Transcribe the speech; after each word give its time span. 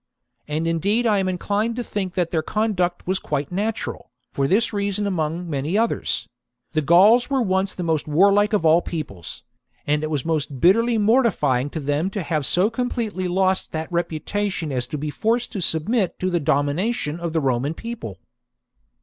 And 0.47 0.65
indeed 0.67 1.05
I 1.05 1.19
am 1.19 1.29
inclined 1.29 1.75
to 1.75 1.83
think 1.83 2.15
that 2.15 2.31
their 2.31 2.41
conduct 2.41 3.05
was 3.05 3.19
quite 3.19 3.51
natural, 3.51 4.09
for 4.31 4.47
this 4.47 4.73
reason 4.73 5.05
among 5.05 5.47
many 5.47 5.77
others:— 5.77 6.27
the 6.73 6.81
Gauls 6.81 7.29
were 7.29 7.43
.once 7.43 7.75
the 7.75 7.83
most 7.83 8.07
warlike 8.07 8.51
of 8.51 8.65
all 8.65 8.81
peoples; 8.81 9.43
anc^it 9.87 10.09
was 10.09 10.25
most 10.25 10.59
bitterly 10.59 10.97
mortifying 10.97 11.69
to 11.69 11.79
them 11.79 12.09
to 12.09 12.23
have 12.23 12.47
so 12.47 12.71
completely 12.71 13.27
lost 13.27 13.73
that 13.73 13.91
reputation 13.91 14.71
as 14.71 14.87
to 14.87 14.97
be 14.97 15.11
forced 15.11 15.51
to 15.51 15.61
submit 15.61 16.17
to 16.17 16.31
the 16.31 16.39
domination 16.39 17.19
of 17.19 17.31
the 17.31 17.39
Roman 17.39 17.75
People. 17.75 18.17